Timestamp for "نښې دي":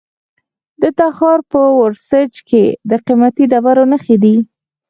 3.91-4.35